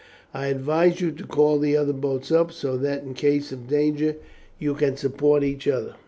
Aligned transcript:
I 0.33 0.47
advise 0.47 0.99
you 0.99 1.11
to 1.11 1.27
call 1.27 1.59
the 1.59 1.77
other 1.77 1.93
boats 1.93 2.31
up 2.31 2.51
so 2.51 2.75
that 2.75 3.03
in 3.03 3.13
case 3.13 3.51
of 3.51 3.67
danger 3.67 4.15
you 4.57 4.73
can 4.73 4.97
support 4.97 5.43
each 5.43 5.67
other." 5.67 5.93